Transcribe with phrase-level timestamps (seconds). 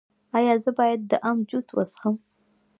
[0.37, 2.15] ایا زه باید د ام جوس وڅښم؟